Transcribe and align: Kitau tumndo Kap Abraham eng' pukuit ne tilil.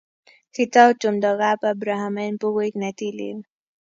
Kitau 0.53 0.89
tumndo 0.99 1.31
Kap 1.41 1.59
Abraham 1.71 2.15
eng' 2.23 2.39
pukuit 2.41 2.75
ne 2.77 2.89
tilil. 2.97 3.39